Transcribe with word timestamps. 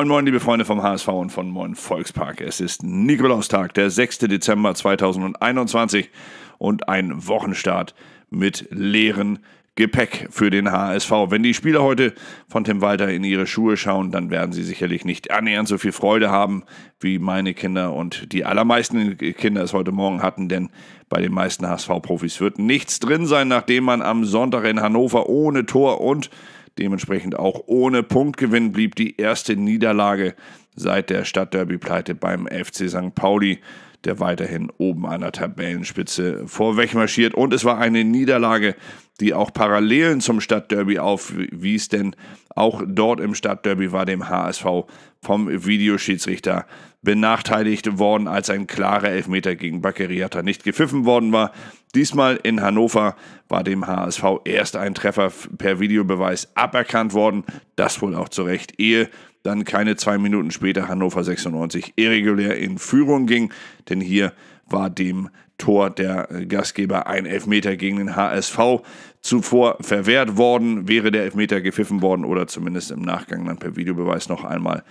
Moin 0.00 0.08
Moin, 0.08 0.24
liebe 0.24 0.40
Freunde 0.40 0.64
vom 0.64 0.82
HSV 0.82 1.08
und 1.08 1.28
von 1.28 1.50
Moin 1.50 1.74
Volkspark. 1.74 2.40
Es 2.40 2.62
ist 2.62 2.82
Nikolaustag, 2.82 3.74
der 3.74 3.90
6. 3.90 4.20
Dezember 4.20 4.74
2021 4.74 6.08
und 6.56 6.88
ein 6.88 7.28
Wochenstart 7.28 7.94
mit 8.30 8.66
leeren 8.70 9.40
Gepäck 9.74 10.28
für 10.30 10.48
den 10.48 10.72
HSV. 10.72 11.10
Wenn 11.28 11.42
die 11.42 11.52
Spieler 11.52 11.82
heute 11.82 12.14
von 12.48 12.64
Tim 12.64 12.80
Walter 12.80 13.10
in 13.10 13.24
ihre 13.24 13.46
Schuhe 13.46 13.76
schauen, 13.76 14.10
dann 14.10 14.30
werden 14.30 14.52
sie 14.52 14.62
sicherlich 14.62 15.04
nicht 15.04 15.30
annähernd 15.32 15.68
so 15.68 15.76
viel 15.76 15.92
Freude 15.92 16.30
haben, 16.30 16.64
wie 16.98 17.18
meine 17.18 17.52
Kinder 17.52 17.92
und 17.92 18.32
die 18.32 18.46
allermeisten 18.46 19.18
Kinder 19.18 19.62
es 19.62 19.74
heute 19.74 19.92
Morgen 19.92 20.22
hatten, 20.22 20.48
denn 20.48 20.70
bei 21.10 21.20
den 21.20 21.34
meisten 21.34 21.68
HSV-Profis 21.68 22.40
wird 22.40 22.58
nichts 22.58 23.00
drin 23.00 23.26
sein, 23.26 23.48
nachdem 23.48 23.84
man 23.84 24.00
am 24.00 24.24
Sonntag 24.24 24.64
in 24.64 24.80
Hannover 24.80 25.28
ohne 25.28 25.66
Tor 25.66 26.00
und 26.00 26.30
Dementsprechend 26.80 27.38
auch 27.38 27.64
ohne 27.66 28.02
Punktgewinn 28.02 28.72
blieb 28.72 28.94
die 28.94 29.18
erste 29.18 29.54
Niederlage 29.54 30.34
seit 30.74 31.10
der 31.10 31.26
Stadtderby-Pleite 31.26 32.14
beim 32.14 32.46
FC 32.46 32.88
St. 32.88 33.14
Pauli, 33.14 33.58
der 34.04 34.18
weiterhin 34.18 34.72
oben 34.78 35.04
an 35.04 35.20
der 35.20 35.32
Tabellenspitze 35.32 36.48
vorwegmarschiert. 36.48 37.34
Und 37.34 37.52
es 37.52 37.66
war 37.66 37.76
eine 37.76 38.02
Niederlage, 38.02 38.76
die 39.20 39.34
auch 39.34 39.52
Parallelen 39.52 40.20
zum 40.20 40.40
Stadtderby 40.40 40.98
aufwies, 40.98 41.88
denn 41.88 42.16
auch 42.54 42.82
dort 42.86 43.20
im 43.20 43.34
Stadtderby 43.34 43.92
war 43.92 44.06
dem 44.06 44.28
HSV 44.28 44.66
vom 45.20 45.48
Videoschiedsrichter 45.66 46.66
benachteiligt 47.02 47.98
worden, 47.98 48.28
als 48.28 48.50
ein 48.50 48.66
klarer 48.66 49.08
Elfmeter 49.08 49.56
gegen 49.56 49.80
Baccariata 49.80 50.42
nicht 50.42 50.64
gepfiffen 50.64 51.04
worden 51.04 51.32
war. 51.32 51.52
Diesmal 51.94 52.38
in 52.42 52.60
Hannover 52.60 53.16
war 53.48 53.64
dem 53.64 53.86
HSV 53.86 54.24
erst 54.44 54.76
ein 54.76 54.94
Treffer 54.94 55.32
per 55.58 55.80
Videobeweis 55.80 56.48
aberkannt 56.54 57.14
worden, 57.14 57.44
das 57.76 58.00
wohl 58.02 58.14
auch 58.14 58.28
zu 58.28 58.42
Recht, 58.42 58.78
ehe 58.78 59.08
dann 59.42 59.64
keine 59.64 59.96
zwei 59.96 60.18
Minuten 60.18 60.50
später 60.50 60.88
Hannover 60.88 61.24
96 61.24 61.94
irregulär 61.96 62.58
in 62.58 62.78
Führung 62.78 63.26
ging, 63.26 63.52
denn 63.88 64.00
hier 64.00 64.32
war 64.66 64.90
dem 64.90 65.30
Tor 65.60 65.90
der 65.90 66.28
Gastgeber 66.48 67.06
ein 67.06 67.26
Elfmeter 67.26 67.76
gegen 67.76 67.98
den 67.98 68.16
HSV 68.16 68.58
zuvor 69.20 69.76
verwehrt 69.80 70.36
worden, 70.36 70.88
wäre 70.88 71.10
der 71.10 71.24
Elfmeter 71.24 71.60
gepfiffen 71.60 72.02
worden 72.02 72.24
oder 72.24 72.46
zumindest 72.46 72.90
im 72.90 73.02
Nachgang 73.02 73.44
dann 73.44 73.58
per 73.58 73.76
Videobeweis 73.76 74.28
noch 74.28 74.44
einmal 74.44 74.82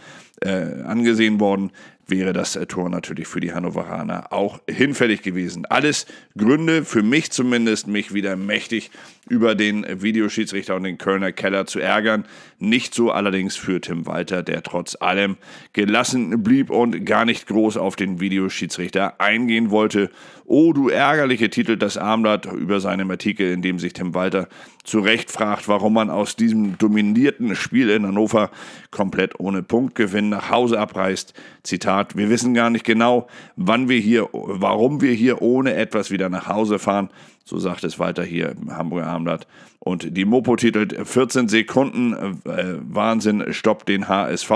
äh, 0.42 0.84
angesehen 0.84 1.40
worden, 1.40 1.72
wäre 2.10 2.34
das 2.34 2.56
äh, 2.56 2.66
Tor 2.66 2.90
natürlich 2.90 3.28
für 3.28 3.40
die 3.40 3.54
Hannoveraner 3.54 4.32
auch 4.32 4.60
hinfällig 4.70 5.22
gewesen. 5.22 5.66
Alles 5.66 6.06
Gründe 6.38 6.84
für 6.86 7.04
mich 7.04 7.32
zumindest, 7.32 7.88
mich 7.88 8.14
wieder 8.14 8.36
mächtig 8.36 8.92
über 9.28 9.56
den 9.56 9.86
Videoschiedsrichter 10.02 10.76
und 10.76 10.84
den 10.84 10.98
Kölner 10.98 11.32
Keller 11.32 11.66
zu 11.66 11.80
ärgern. 11.80 12.26
Nicht 12.58 12.94
so 12.94 13.12
allerdings 13.12 13.56
für 13.56 13.80
Tim 13.80 14.06
Walter, 14.06 14.44
der 14.44 14.64
trotz 14.64 14.96
allem 15.00 15.38
gelassen 15.74 16.44
blieb 16.44 16.70
und 16.70 17.06
gar 17.06 17.26
nicht 17.26 17.48
groß 17.48 17.78
auf 17.78 17.96
den 17.96 18.20
Videoschiedsrichter 18.20 19.22
eingehen 19.22 19.70
wollte. 19.70 20.10
Oh, 20.46 20.74
du 20.74 20.90
ärgerliche 20.90 21.52
Titel 21.52 21.78
das 21.78 21.96
Armblatt 21.96 22.48
über 22.48 22.80
seinem 22.80 23.12
Artikel, 23.12 23.54
in 23.54 23.62
dem 23.62 23.78
sich 23.78 23.94
Tim 23.94 24.16
Walter 24.16 24.48
zu 24.84 25.00
Recht 25.00 25.30
fragt, 25.30 25.68
warum 25.68 25.94
man 25.94 26.10
aus 26.10 26.36
diesem 26.36 26.76
dominierten 26.80 27.56
Spiel 27.56 27.92
in 27.92 28.08
Hannover 28.08 28.50
komplett 28.90 29.40
ohne 29.40 29.62
Punktgewinn 29.62 30.30
nach 30.30 30.50
Hause 30.50 30.80
abreist. 30.80 31.36
Zitat, 31.62 31.99
wir 32.16 32.30
wissen 32.30 32.54
gar 32.54 32.70
nicht 32.70 32.86
genau, 32.86 33.28
wann 33.56 33.90
wir 33.90 34.00
hier, 34.00 34.30
warum 34.32 35.02
wir 35.02 35.14
hier 35.14 35.42
ohne 35.42 35.74
etwas 35.76 36.12
wieder 36.12 36.30
nach 36.30 36.48
Hause 36.48 36.80
fahren. 36.80 37.10
So 37.46 37.58
sagt 37.58 37.84
es 37.84 38.00
weiter 38.00 38.24
hier 38.24 38.50
im 38.50 38.76
Hamburger 38.76 39.08
Armblatt. 39.08 39.48
Und 39.80 40.16
die 40.16 40.26
Mopo 40.26 40.56
titelt 40.56 40.96
14 41.08 41.48
Sekunden 41.48 42.14
äh, 42.46 42.76
Wahnsinn 42.82 43.54
stoppt 43.54 43.90
den 43.90 44.08
HSV. 44.08 44.52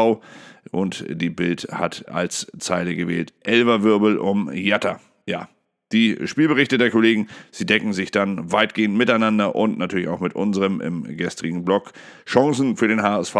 Und 0.71 1.05
die 1.09 1.29
Bild 1.29 1.67
hat 1.71 2.07
als 2.07 2.47
Zeile 2.59 2.95
gewählt 2.95 3.33
Elverwirbel 3.41 4.17
um 4.17 4.51
Jatta. 4.53 4.99
Ja, 5.25 5.47
die 5.93 6.17
Spielberichte 6.25 6.77
der 6.77 6.89
Kollegen, 6.89 7.27
sie 7.51 7.65
decken 7.65 7.93
sich 7.93 8.11
dann 8.11 8.51
weitgehend 8.51 8.97
miteinander 8.97 9.55
und 9.55 9.77
natürlich 9.77 10.07
auch 10.07 10.19
mit 10.19 10.35
unserem 10.35 10.81
im 10.81 11.15
gestrigen 11.15 11.63
Blog. 11.63 11.93
Chancen 12.25 12.75
für 12.75 12.87
den 12.87 13.01
HSV 13.01 13.35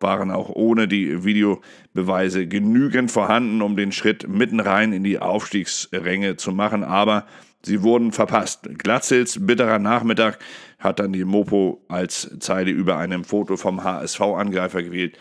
waren 0.00 0.30
auch 0.30 0.50
ohne 0.50 0.88
die 0.88 1.24
Videobeweise 1.24 2.46
genügend 2.46 3.10
vorhanden, 3.10 3.62
um 3.62 3.76
den 3.76 3.92
Schritt 3.92 4.28
mitten 4.28 4.60
rein 4.60 4.92
in 4.92 5.04
die 5.04 5.20
Aufstiegsränge 5.20 6.36
zu 6.36 6.52
machen, 6.52 6.84
aber 6.84 7.26
sie 7.62 7.82
wurden 7.82 8.12
verpasst. 8.12 8.68
Glatzels 8.78 9.46
bitterer 9.46 9.78
Nachmittag 9.78 10.38
hat 10.78 10.98
dann 10.98 11.12
die 11.12 11.24
Mopo 11.24 11.84
als 11.88 12.36
Zeile 12.40 12.72
über 12.72 12.98
einem 12.98 13.24
Foto 13.24 13.56
vom 13.56 13.84
HSV-Angreifer 13.84 14.82
gewählt, 14.82 15.16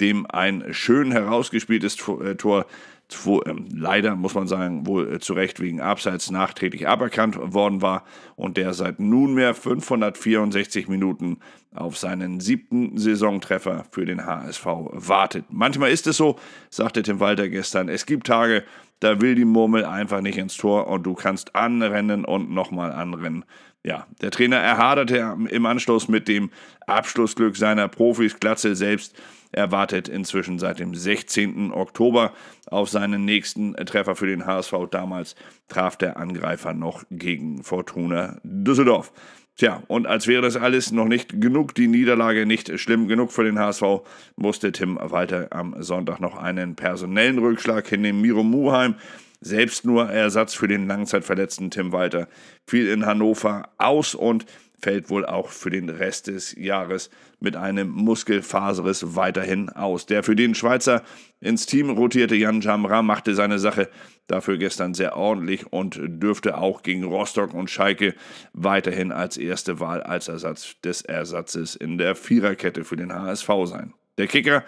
dem 0.00 0.26
ein 0.26 0.64
schön 0.72 1.12
herausgespieltes 1.12 1.96
Tor 1.96 2.66
wo, 3.22 3.42
ähm, 3.46 3.66
leider, 3.72 4.16
muss 4.16 4.34
man 4.34 4.46
sagen, 4.46 4.86
wohl 4.86 5.14
äh, 5.14 5.20
zu 5.20 5.34
Recht 5.34 5.60
wegen 5.60 5.80
Abseits 5.80 6.30
nachträglich 6.30 6.88
aberkannt 6.88 7.36
worden 7.38 7.82
war 7.82 8.04
und 8.36 8.56
der 8.56 8.72
seit 8.72 8.98
nunmehr 8.98 9.54
564 9.54 10.88
Minuten 10.88 11.38
auf 11.74 11.96
seinen 11.96 12.40
siebten 12.40 12.96
Saisontreffer 12.96 13.84
für 13.90 14.06
den 14.06 14.24
HSV 14.24 14.64
wartet. 14.64 15.46
Manchmal 15.50 15.90
ist 15.90 16.06
es 16.06 16.16
so, 16.16 16.36
sagte 16.70 17.02
Tim 17.02 17.20
Walter 17.20 17.48
gestern, 17.48 17.88
es 17.88 18.06
gibt 18.06 18.26
Tage, 18.26 18.64
da 19.00 19.20
will 19.20 19.34
die 19.34 19.44
Murmel 19.44 19.84
einfach 19.84 20.20
nicht 20.20 20.38
ins 20.38 20.56
Tor 20.56 20.86
und 20.86 21.02
du 21.04 21.14
kannst 21.14 21.54
anrennen 21.54 22.24
und 22.24 22.50
nochmal 22.50 22.92
anrennen. 22.92 23.44
Ja, 23.82 24.06
der 24.22 24.30
Trainer 24.30 24.56
erhaderte 24.56 25.36
im 25.50 25.66
Anschluss 25.66 26.08
mit 26.08 26.26
dem 26.26 26.50
Abschlussglück 26.86 27.56
seiner 27.56 27.86
Profis. 27.88 28.40
Glatze 28.40 28.74
selbst 28.74 29.14
erwartet 29.54 30.08
inzwischen 30.08 30.58
seit 30.58 30.78
dem 30.78 30.94
16. 30.94 31.72
Oktober 31.72 32.32
auf 32.66 32.90
seinen 32.90 33.24
nächsten 33.24 33.74
Treffer 33.74 34.16
für 34.16 34.26
den 34.26 34.46
HSV. 34.46 34.74
Damals 34.90 35.34
traf 35.68 35.96
der 35.96 36.16
Angreifer 36.16 36.74
noch 36.74 37.04
gegen 37.10 37.62
Fortuna 37.62 38.38
Düsseldorf. 38.42 39.12
Tja, 39.56 39.84
und 39.86 40.08
als 40.08 40.26
wäre 40.26 40.42
das 40.42 40.56
alles 40.56 40.90
noch 40.90 41.06
nicht 41.06 41.40
genug, 41.40 41.76
die 41.76 41.86
Niederlage 41.86 42.44
nicht 42.44 42.76
schlimm 42.80 43.06
genug 43.06 43.30
für 43.30 43.44
den 43.44 43.58
HSV, 43.58 44.02
musste 44.34 44.72
Tim 44.72 44.98
Walter 45.00 45.46
am 45.50 45.76
Sonntag 45.80 46.18
noch 46.18 46.36
einen 46.36 46.74
personellen 46.74 47.38
Rückschlag 47.38 47.86
hinnehmen. 47.86 48.20
Miro 48.20 48.42
Muheim 48.42 48.96
selbst 49.44 49.84
nur 49.84 50.10
Ersatz 50.10 50.54
für 50.54 50.68
den 50.68 50.88
langzeitverletzten 50.88 51.70
Tim 51.70 51.92
Walter, 51.92 52.28
fiel 52.66 52.88
in 52.88 53.06
Hannover 53.06 53.68
aus 53.78 54.14
und 54.14 54.46
fällt 54.84 55.08
wohl 55.08 55.24
auch 55.24 55.48
für 55.48 55.70
den 55.70 55.88
Rest 55.88 56.26
des 56.26 56.54
Jahres 56.54 57.08
mit 57.40 57.56
einem 57.56 57.88
Muskelfaserriss 57.88 59.16
weiterhin 59.16 59.70
aus. 59.70 60.04
Der 60.04 60.22
für 60.22 60.36
den 60.36 60.54
Schweizer 60.54 61.02
ins 61.40 61.64
Team 61.64 61.88
rotierte 61.88 62.34
Jan 62.34 62.60
Jamra 62.60 63.00
machte 63.00 63.34
seine 63.34 63.58
Sache 63.58 63.88
dafür 64.26 64.58
gestern 64.58 64.92
sehr 64.92 65.16
ordentlich 65.16 65.72
und 65.72 65.98
dürfte 66.02 66.58
auch 66.58 66.82
gegen 66.82 67.02
Rostock 67.04 67.54
und 67.54 67.70
Schalke 67.70 68.14
weiterhin 68.52 69.10
als 69.10 69.38
erste 69.38 69.80
Wahl 69.80 70.02
als 70.02 70.28
Ersatz 70.28 70.74
des 70.84 71.00
Ersatzes 71.00 71.76
in 71.76 71.96
der 71.96 72.14
Viererkette 72.14 72.84
für 72.84 72.96
den 72.96 73.14
HSV 73.14 73.48
sein. 73.64 73.94
Der 74.18 74.26
Kicker 74.26 74.64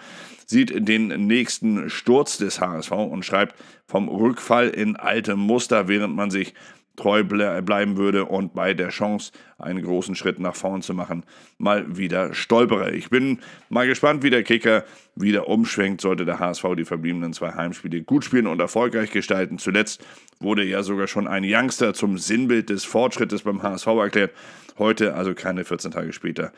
sieht 0.47 0.87
den 0.87 1.27
nächsten 1.27 1.91
Sturz 1.91 2.37
des 2.37 2.59
HSV 2.59 2.91
und 2.91 3.23
schreibt 3.23 3.55
vom 3.85 4.09
Rückfall 4.09 4.69
in 4.69 4.95
alte 4.95 5.35
Muster, 5.35 5.87
während 5.87 6.15
man 6.15 6.31
sich 6.31 6.55
treu 6.97 7.23
bleiben 7.23 7.95
würde 7.95 8.25
und 8.25 8.53
bei 8.53 8.73
der 8.73 8.89
Chance, 8.89 9.31
einen 9.59 9.81
großen 9.81 10.15
Schritt 10.15 10.39
nach 10.39 10.55
vorn 10.55 10.81
zu 10.81 10.93
machen, 10.93 11.23
mal 11.57 11.97
wieder 11.97 12.33
stolpere. 12.33 12.91
Ich 12.91 13.09
bin 13.09 13.39
mal 13.69 13.87
gespannt, 13.87 14.23
wie 14.23 14.29
der 14.29 14.43
Kicker 14.43 14.83
wieder 15.15 15.47
umschwenkt, 15.47 16.01
sollte 16.01 16.25
der 16.25 16.39
HSV 16.39 16.65
die 16.75 16.85
verbliebenen 16.85 17.33
zwei 17.33 17.53
Heimspiele 17.53 18.01
gut 18.01 18.25
spielen 18.25 18.47
und 18.47 18.59
erfolgreich 18.59 19.11
gestalten. 19.11 19.59
Zuletzt 19.59 20.03
wurde 20.39 20.63
ja 20.63 20.83
sogar 20.83 21.07
schon 21.07 21.27
ein 21.27 21.43
Youngster 21.45 21.93
zum 21.93 22.17
Sinnbild 22.17 22.69
des 22.69 22.83
Fortschrittes 22.83 23.43
beim 23.43 23.63
HSV 23.63 23.87
erklärt. 23.87 24.31
Heute, 24.79 25.13
also 25.13 25.33
keine 25.33 25.65
14 25.65 25.91
Tage 25.91 26.13
später, 26.13 26.51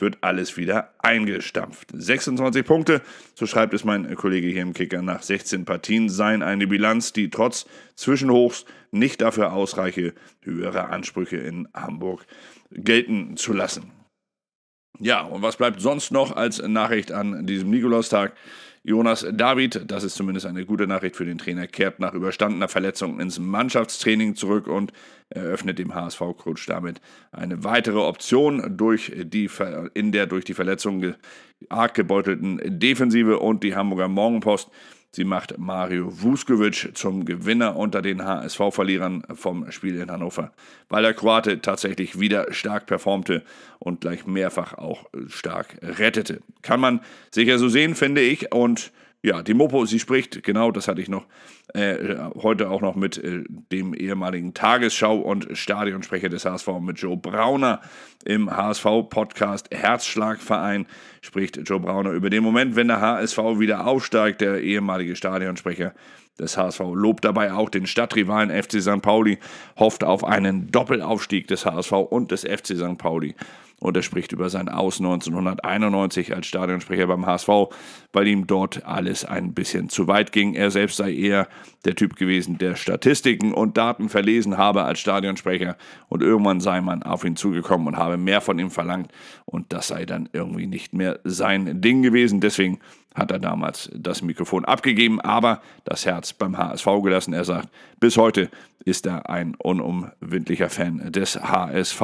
wird 0.00 0.18
alles 0.22 0.56
wieder 0.56 0.94
eingestampft. 0.98 1.88
26 1.92 2.64
Punkte, 2.64 3.02
so 3.34 3.46
schreibt 3.46 3.74
es 3.74 3.84
mein 3.84 4.14
Kollege 4.14 4.48
hier 4.48 4.62
im 4.62 4.74
Kicker, 4.74 5.02
nach 5.02 5.22
16 5.22 5.64
Partien 5.64 6.08
seien 6.08 6.42
eine 6.42 6.66
Bilanz, 6.66 7.12
die 7.12 7.30
trotz 7.30 7.66
Zwischenhochs 7.96 8.64
nicht 8.90 9.20
dafür 9.20 9.52
ausreiche, 9.52 10.14
höhere 10.42 10.88
Ansprüche 10.88 11.36
in 11.36 11.68
Hamburg 11.74 12.26
gelten 12.70 13.36
zu 13.36 13.52
lassen. 13.52 13.92
Ja, 14.98 15.22
und 15.22 15.42
was 15.42 15.56
bleibt 15.56 15.80
sonst 15.80 16.12
noch 16.12 16.36
als 16.36 16.60
Nachricht 16.60 17.10
an 17.12 17.46
diesem 17.46 17.70
Nikolaustag? 17.70 18.34
Jonas 18.82 19.26
David, 19.30 19.90
das 19.90 20.04
ist 20.04 20.14
zumindest 20.14 20.46
eine 20.46 20.64
gute 20.64 20.86
Nachricht 20.86 21.14
für 21.14 21.26
den 21.26 21.36
Trainer, 21.36 21.66
kehrt 21.66 22.00
nach 22.00 22.14
überstandener 22.14 22.68
Verletzung 22.68 23.20
ins 23.20 23.38
Mannschaftstraining 23.38 24.36
zurück 24.36 24.68
und 24.68 24.92
eröffnet 25.28 25.78
dem 25.78 25.94
HSV-Coach 25.94 26.64
damit 26.66 27.00
eine 27.30 27.62
weitere 27.62 27.98
Option 27.98 28.78
durch 28.78 29.12
die, 29.14 29.50
in 29.92 30.12
der 30.12 30.26
durch 30.26 30.46
die 30.46 30.54
Verletzung 30.54 31.14
arg 31.68 31.92
gebeutelten 31.92 32.58
Defensive 32.64 33.38
und 33.38 33.62
die 33.62 33.74
Hamburger 33.74 34.08
Morgenpost 34.08 34.70
Sie 35.12 35.24
macht 35.24 35.58
Mario 35.58 36.22
Vuskovic 36.22 36.92
zum 36.94 37.24
Gewinner 37.24 37.76
unter 37.76 38.00
den 38.00 38.24
HSV-Verlierern 38.24 39.24
vom 39.34 39.70
Spiel 39.72 39.96
in 39.96 40.10
Hannover, 40.10 40.52
weil 40.88 41.02
der 41.02 41.14
Kroate 41.14 41.60
tatsächlich 41.60 42.20
wieder 42.20 42.52
stark 42.52 42.86
performte 42.86 43.42
und 43.80 44.02
gleich 44.02 44.26
mehrfach 44.26 44.74
auch 44.74 45.06
stark 45.26 45.78
rettete. 45.82 46.42
Kann 46.62 46.78
man 46.78 47.00
sicher 47.32 47.58
so 47.58 47.68
sehen, 47.68 47.96
finde 47.96 48.20
ich. 48.20 48.52
Und 48.52 48.92
ja, 49.22 49.42
die 49.42 49.52
Mopo, 49.52 49.84
sie 49.84 49.98
spricht, 49.98 50.42
genau, 50.42 50.70
das 50.70 50.88
hatte 50.88 51.02
ich 51.02 51.08
noch 51.08 51.26
äh, 51.74 52.16
heute 52.36 52.70
auch 52.70 52.80
noch 52.80 52.96
mit 52.96 53.18
äh, 53.18 53.44
dem 53.70 53.92
ehemaligen 53.92 54.54
Tagesschau- 54.54 55.20
und 55.20 55.48
Stadionsprecher 55.52 56.30
des 56.30 56.46
HSV, 56.46 56.68
mit 56.80 56.98
Joe 56.98 57.18
Brauner 57.18 57.82
im 58.24 58.50
HSV-Podcast 58.50 59.68
Herzschlagverein, 59.72 60.86
spricht 61.20 61.60
Joe 61.68 61.80
Brauner 61.80 62.12
über 62.12 62.30
den 62.30 62.42
Moment, 62.42 62.76
wenn 62.76 62.88
der 62.88 63.02
HSV 63.02 63.38
wieder 63.58 63.86
aufsteigt, 63.86 64.40
der 64.40 64.62
ehemalige 64.62 65.14
Stadionsprecher 65.16 65.94
des 66.40 66.56
HSV 66.56 66.80
lobt 66.94 67.24
dabei 67.24 67.52
auch 67.52 67.68
den 67.68 67.86
Stadtrivalen 67.86 68.50
FC 68.50 68.82
St. 68.82 69.02
Pauli, 69.02 69.38
hofft 69.78 70.04
auf 70.04 70.24
einen 70.24 70.70
Doppelaufstieg 70.70 71.46
des 71.46 71.66
HSV 71.66 71.92
und 71.92 72.30
des 72.32 72.42
FC 72.42 72.76
St. 72.76 72.98
Pauli 72.98 73.34
und 73.80 73.96
er 73.96 74.02
spricht 74.02 74.32
über 74.32 74.50
sein 74.50 74.68
Aus 74.68 75.00
1991 75.00 76.34
als 76.34 76.46
Stadionsprecher 76.46 77.06
beim 77.06 77.26
HSV, 77.26 77.48
weil 78.12 78.28
ihm 78.28 78.46
dort 78.46 78.84
alles 78.84 79.24
ein 79.24 79.54
bisschen 79.54 79.88
zu 79.88 80.06
weit 80.06 80.32
ging. 80.32 80.54
Er 80.54 80.70
selbst 80.70 80.98
sei 80.98 81.12
eher 81.12 81.48
der 81.86 81.94
Typ 81.94 82.16
gewesen, 82.16 82.58
der 82.58 82.76
Statistiken 82.76 83.54
und 83.54 83.78
Daten 83.78 84.10
verlesen 84.10 84.58
habe 84.58 84.84
als 84.84 85.00
Stadionsprecher 85.00 85.76
und 86.08 86.22
irgendwann 86.22 86.60
sei 86.60 86.82
man 86.82 87.02
auf 87.02 87.24
ihn 87.24 87.36
zugekommen 87.36 87.86
und 87.88 87.96
habe 87.96 88.18
mehr 88.18 88.42
von 88.42 88.58
ihm 88.58 88.70
verlangt 88.70 89.10
und 89.46 89.72
das 89.72 89.88
sei 89.88 90.04
dann 90.04 90.28
irgendwie 90.32 90.66
nicht 90.66 90.92
mehr 90.92 91.18
sein 91.24 91.80
Ding 91.80 92.02
gewesen. 92.02 92.40
Deswegen 92.40 92.80
hat 93.14 93.30
er 93.30 93.38
damals 93.38 93.90
das 93.94 94.22
Mikrofon 94.22 94.64
abgegeben, 94.64 95.20
aber 95.20 95.60
das 95.84 96.06
Herz 96.06 96.32
beim 96.32 96.56
HSV 96.56 96.86
gelassen. 97.02 97.32
Er 97.34 97.44
sagt, 97.44 97.68
bis 97.98 98.16
heute 98.16 98.50
ist 98.84 99.06
er 99.06 99.28
ein 99.28 99.54
unumwindlicher 99.56 100.70
Fan 100.70 101.12
des 101.12 101.36
HSV 101.36 102.02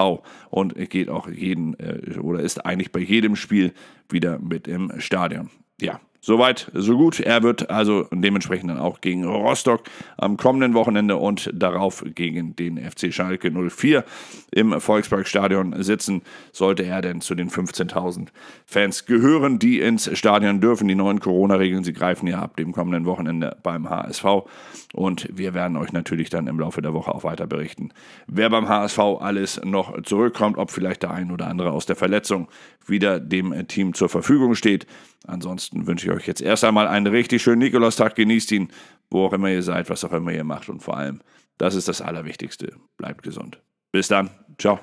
und 0.50 0.75
geht 0.91 1.08
auch 1.08 1.29
jeden 1.29 1.79
äh, 1.79 2.19
oder 2.19 2.41
ist 2.41 2.67
eigentlich 2.67 2.93
bei 2.93 3.00
jedem 3.00 3.37
Spiel 3.37 3.73
wieder 4.08 4.38
mit 4.38 4.69
im 4.69 4.93
Stadion. 4.99 5.50
Ja, 5.81 6.00
Soweit, 6.26 6.73
so 6.75 6.96
gut. 6.96 7.20
Er 7.20 7.44
wird 7.44 7.70
also 7.70 8.08
dementsprechend 8.11 8.69
dann 8.69 8.81
auch 8.81 9.00
gegen 9.00 9.25
Rostock 9.25 9.84
am 10.17 10.37
kommenden 10.37 10.75
Wochenende 10.75 11.19
und 11.19 11.49
darauf 11.55 12.05
gegen 12.17 12.56
den 12.56 12.78
FC 12.78 13.14
Schalke 13.14 13.52
04 13.52 14.05
im 14.50 14.81
Volksparkstadion 14.81 15.81
sitzen. 15.84 16.23
Sollte 16.50 16.82
er 16.82 17.00
denn 17.00 17.20
zu 17.20 17.37
den 17.37 17.49
15.000 17.49 18.31
Fans 18.64 19.06
gehören, 19.06 19.61
die 19.61 19.78
ins 19.78 20.11
Stadion 20.19 20.61
dürfen. 20.61 20.88
Die 20.88 20.96
neuen 20.96 21.20
Corona-Regeln, 21.20 21.84
sie 21.84 21.93
greifen 21.93 22.26
ja 22.26 22.40
ab 22.40 22.56
dem 22.56 22.73
kommenden 22.73 23.05
Wochenende 23.05 23.56
beim 23.62 23.88
HSV. 23.88 24.25
Und 24.94 25.28
wir 25.32 25.55
werden 25.55 25.76
euch 25.76 25.93
natürlich 25.93 26.28
dann 26.28 26.49
im 26.49 26.58
Laufe 26.58 26.82
der 26.82 26.93
Woche 26.93 27.14
auch 27.14 27.23
weiter 27.23 27.46
berichten, 27.46 27.90
wer 28.26 28.50
beim 28.50 28.69
HSV 28.69 28.99
alles 29.20 29.61
noch 29.62 30.02
zurückkommt, 30.02 30.58
ob 30.58 30.73
vielleicht 30.73 31.05
der 31.05 31.12
ein 31.12 31.31
oder 31.31 31.46
andere 31.46 31.70
aus 31.70 31.87
der 31.87 31.94
Verletzung 31.94 32.49
wieder 32.84 33.20
dem 33.20 33.69
Team 33.69 33.94
zur 33.94 34.08
Verfügung 34.08 34.56
steht. 34.56 34.87
Ansonsten 35.26 35.87
wünsche 35.87 36.06
ich 36.06 36.12
euch 36.12 36.26
jetzt 36.26 36.40
erst 36.40 36.64
einmal 36.64 36.88
einen 36.88 37.06
richtig 37.06 37.43
schönen 37.43 37.58
Nikolaustag. 37.58 38.14
Genießt 38.14 38.52
ihn, 38.52 38.69
wo 39.11 39.26
auch 39.26 39.32
immer 39.32 39.50
ihr 39.50 39.62
seid, 39.62 39.90
was 39.90 40.05
auch 40.05 40.12
immer 40.12 40.32
ihr 40.32 40.44
macht. 40.44 40.69
Und 40.69 40.82
vor 40.82 40.96
allem, 40.96 41.20
das 41.58 41.75
ist 41.75 41.88
das 41.88 42.00
Allerwichtigste. 42.00 42.73
Bleibt 42.96 43.23
gesund. 43.23 43.61
Bis 43.93 44.08
dann. 44.08 44.31
Ciao. 44.58 44.81